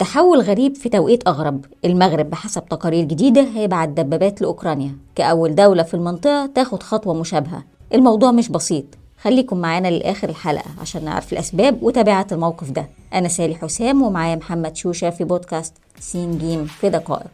[0.00, 1.64] تحول غريب في توقيت أغرب.
[1.84, 4.96] المغرب بحسب تقارير جديدة هيبعت دبابات لأوكرانيا.
[5.14, 7.62] كأول دولة في المنطقة تاخد خطوة مشابهة.
[7.94, 8.84] الموضوع مش بسيط.
[9.22, 12.88] خليكم معانا لآخر الحلقة عشان نعرف الأسباب وتبعات الموقف ده.
[13.14, 17.30] أنا سالي حسام ومعايا محمد شوشة في بودكاست سين جيم في دقائق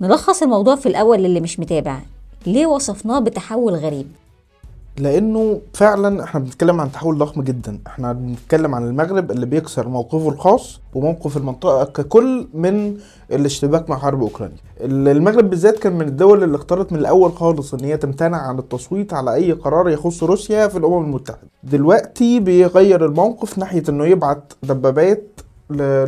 [0.00, 1.98] نلخص الموضوع في الأول للي مش متابع.
[2.46, 4.06] ليه وصفناه بتحول غريب؟
[5.00, 7.78] لأنه فعلا إحنا بنتكلم عن تحول ضخم جدا.
[7.86, 12.96] إحنا بنتكلم عن المغرب اللي بيكسر موقفه الخاص وموقف المنطقة ككل من
[13.32, 14.56] الاشتباك مع حرب أوكرانيا.
[14.80, 19.14] المغرب بالذات كان من الدول اللي اختارت من الأول خالص إن هي تمتنع عن التصويت
[19.14, 21.48] على أي قرار يخص روسيا في الأمم المتحدة.
[21.64, 25.40] دلوقتي بيغير الموقف ناحية إنه يبعت دبابات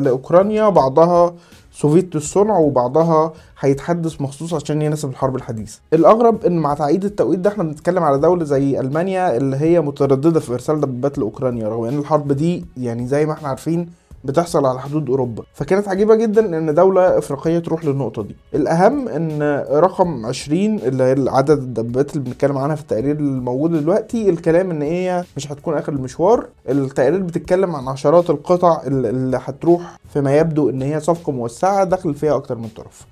[0.00, 1.34] لأوكرانيا بعضها
[1.72, 7.50] سوفيت الصنع وبعضها هيتحدث مخصوص عشان يناسب الحرب الحديثه الأغرب إن مع تعييد التوقيت ده
[7.50, 11.98] إحنا بنتكلم على دولة زي ألمانيا اللي هي مترددة في إرسال دبابات لأوكرانيا رغم إن
[11.98, 13.88] الحرب دي يعني زي ما إحنا عارفين
[14.24, 15.42] بتحصل على حدود أوروبا.
[15.54, 18.36] فكانت عجيبة جدا إن دولة إفريقية تروح للنقطة دي.
[18.54, 24.30] الأهم إن رقم 20 اللي هي عدد الدبابات اللي بنتكلم عنها في التقرير الموجود دلوقتي
[24.30, 26.46] الكلام إن هي مش هتكون آخر المشوار.
[26.68, 32.36] التقرير بتتكلم عن عشرات القطع اللي هتروح فيما يبدو إن هي صفقة موسعة داخل فيها
[32.36, 33.06] أكتر من طرف.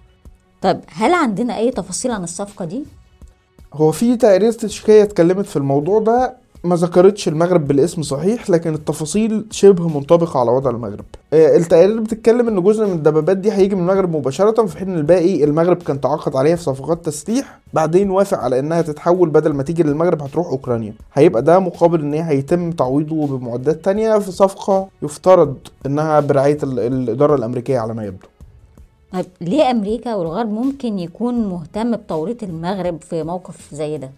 [0.62, 2.84] طب هل عندنا أي تفاصيل عن الصفقة دي؟
[3.75, 6.36] هو في تقارير تشكيكيه اتكلمت في الموضوع ده.
[6.64, 11.05] ما ذكرتش المغرب بالاسم صحيح لكن التفاصيل شبه منطبقة على وضع المغرب.
[11.33, 15.44] آه التقارير بتتكلم إن جزء من الدبابات دي هيجي من المغرب مباشرة في حين الباقي
[15.44, 19.83] المغرب كان تعاقد عليها في صفقات تسليح بعدين وافق على إنها تتحول بدل ما تيجي
[19.83, 20.94] للمغرب هتروح أوكرانيا.
[21.14, 27.34] هيبقى ده مقابل إن هي هيتم تعويضه بمعدات تانية في صفقة يفترض إنها برعاية الإدارة
[27.34, 28.27] الأمريكية على ما يبدو.
[29.12, 34.11] طيب ليه أمريكا والغرب ممكن يكون مهتم بتوريط المغرب في موقف زي ده؟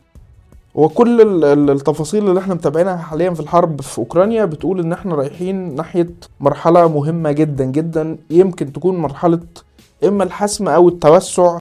[0.74, 6.10] وكل التفاصيل اللي إحنا متابعينها حاليا في الحرب في أوكرانيا بتقول إن إحنا رايحين ناحية
[6.40, 9.40] مرحلة مهمة جدا جدا يمكن تكون مرحلة
[10.04, 11.58] إما الحسم أو التوسع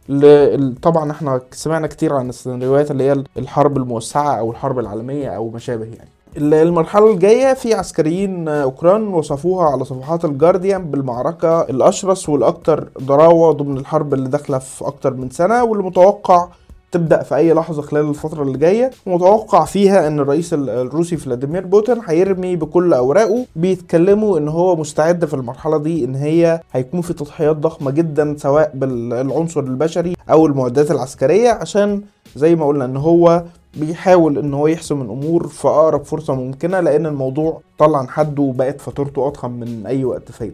[0.81, 5.59] طبعا إحنا سمعنا كتير عن السيناريوهات اللي هي الحرب الموسعة أو الحرب العالمية أو ما
[5.59, 6.09] شابه يعني.
[6.37, 14.13] المرحلة الجاية في عسكريين أوكران وصفوها على صفحات الجارديان بالمعركة الأشرس والأكثر ضراوة ضمن الحرب
[14.13, 16.47] اللي داخلة في أكتر من سنة واللي متوقع
[16.91, 18.91] تبدأ في أي لحظة خلال الفترة اللي جاية.
[19.05, 23.45] ومتوقع فيها إن الرئيس الروسي فلاديمير بوتين هيرمي بكل أوراقه.
[23.55, 28.71] بيتكلموا إن هو مستعد في المرحلة دي إن هي هيكون في تضحيات ضخمة جدا سواء
[28.73, 32.01] بالعنصر البشري أو المعدات العسكرية عشان
[32.35, 33.43] زي ما قلنا إن هو
[33.77, 38.81] بيحاول إن هو يحسم الأمور في أقرب فرصة ممكنة لأن الموضوع طلع عن حده وبقت
[38.81, 40.53] فاتورته أضخم من أي وقت فات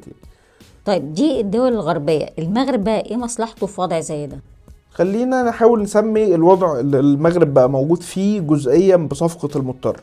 [0.85, 2.25] طيب دي الدول الغربية.
[2.39, 4.39] المغرب بقى إيه مصلحته في وضع زي ده؟
[4.97, 9.97] خلينا نحاول نسمي الوضع اللي المغرب بقى موجود فيه جزئيا بصفقة المضطر.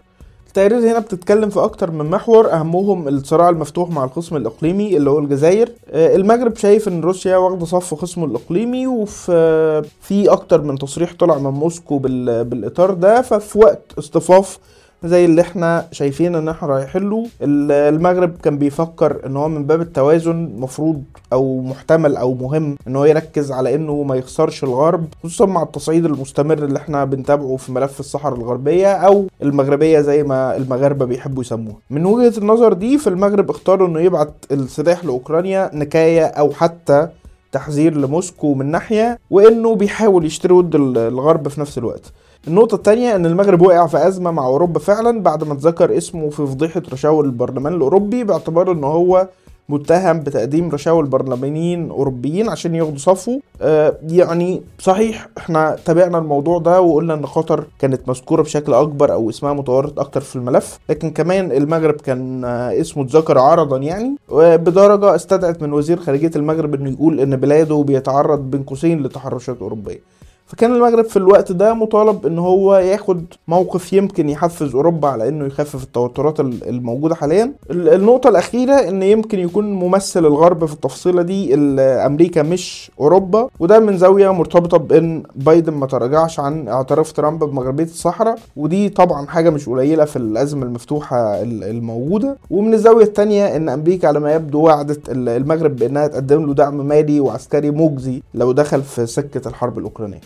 [0.48, 5.18] التقارير هنا بتتكلم في أكتر من محور أهمهم الصراع المفتوح مع الخصم الإقليمي اللي هو
[5.18, 5.72] الجزائر.
[5.90, 11.50] المغرب شايف إن روسيا واخدة صف خصمه الإقليمي وفي في أكتر من تصريح طلع من
[11.50, 13.22] موسكو بالإطار ده.
[13.22, 14.58] ففي وقت اصطفاف
[15.04, 17.26] زي اللي إحنا شايفين ان إحنا رايحين له.
[17.42, 23.04] المغرب كان بيفكر ان هو من باب التوازن مفروض أو محتمل أو مهم ان هو
[23.04, 28.00] يركز على انه ما يخسرش الغرب خصوصا مع التصعيد المستمر اللي إحنا بنتابعه في ملف
[28.00, 31.76] الصحراء الغربية أو المغربية زي ما المغاربة بيحبوا يسموها.
[31.90, 37.08] من وجهة النظر دي في المغرب اختاروا انه يبعت السلاح لأوكرانيا نكاية أو حتى
[37.52, 42.12] تحذير لموسكو من ناحية وانه بيحاول يشتري ود الغرب في نفس الوقت.
[42.48, 46.46] النقطة التانية إن المغرب وقع في أزمة مع أوروبا فعلا بعد ما اتذكر اسمه في
[46.46, 49.28] فضيحة رشاوى البرلمان الأوروبي باعتبار إن هو
[49.68, 53.40] متهم بتقديم رشاوى البرلمانيين أوروبيين عشان ياخدوا صفه.
[53.62, 59.30] آه يعني صحيح إحنا تابعنا الموضوع ده وقلنا إن قطر كانت مذكورة بشكل أكبر أو
[59.30, 64.16] اسمها متورط أكتر في الملف لكن كمان المغرب كان آه اسمه اتذكر عرضا يعني.
[64.32, 70.00] بدرجة استدعت من وزير خارجية المغرب إنه يقول إن بلاده بيتعرض بين قوسين لتحرشات أوروبية.
[70.46, 75.44] فكان المغرب في الوقت ده مطالب إن هو ياخد موقف يمكن يحفز أوروبا على إنه
[75.46, 77.52] يخفف التوترات الموجودة حاليا.
[77.70, 83.98] النقطة الأخيرة إن يمكن يكون ممثل الغرب في التفصيلة دي أمريكا مش أوروبا وده من
[83.98, 89.68] زاوية مرتبطة بإن بايدن ما تراجعش عن اعتراف ترامب بمغربية الصحراء ودي طبعا حاجة مش
[89.68, 92.36] قليلة في الأزمة المفتوحة الموجودة.
[92.50, 97.20] ومن الزاوية الثانية إن أمريكا على ما يبدو وعدت المغرب بإنها تقدم له دعم مالي
[97.20, 100.20] وعسكري مجزي لو دخل في سكة الحرب الأوكرانية.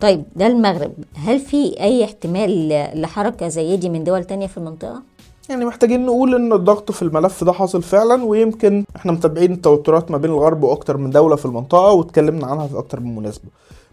[0.00, 0.92] طيب ده المغرب.
[1.14, 2.68] هل في أي احتمال
[3.00, 5.02] لحركة زي دي من دول تانية في المنطقة؟
[5.48, 10.18] يعني محتاجين نقول إن الضغط في الملف ده حاصل فعلا ويمكن إحنا متابعين التوترات ما
[10.18, 13.48] بين الغرب وأكتر من دولة في المنطقة واتكلمنا عنها في أكتر من مناسبة.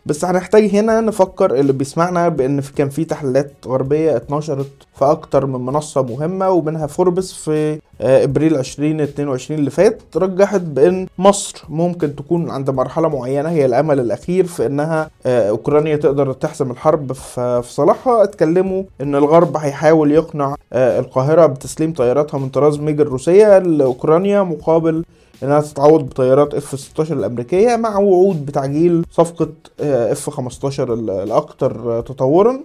[0.05, 5.65] بس هنحتاج هنا نفكر اللي بيسمعنا بإن كان في تحليلات غربية اتنشرت في أكتر من
[5.65, 12.49] منصة مهمة ومنها فوربس في آه، إبريل 2022 اللي فات رجحت بإن مصر ممكن تكون
[12.49, 17.73] عند مرحلة معينة هي الأمل الأخير في إنها آه، أوكرانيا تقدر تحسم الحرب في في
[17.73, 18.23] صالحها.
[18.23, 25.03] اتكلموا إن الغرب هيحاول يقنع آه، القاهرة بتسليم طياراتها من طراز ميج الروسية لأوكرانيا مقابل
[25.43, 29.49] إنها تتعوض بطيارات F 16 الأمريكية مع وعود بتعجيل صفقة
[29.79, 32.59] F 15 الاكثر تطورا.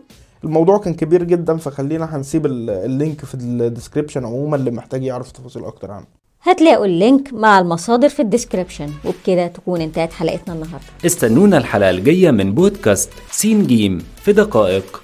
[0.45, 5.05] الموضوع كان كبير جدا فخلينا هنسيب ال- ال link في ال description عموما اللي محتاج
[5.05, 6.05] يعرف تفاصيل أكتر عنه.
[6.43, 8.91] هتلاقوا ال link مع المصادر في ال description.
[9.05, 10.87] وبكده تكون انتهت حلقتنا النهارده.
[11.07, 15.03] استنونا الحلقة الجاية من بودكاست سين جيم في دقائق.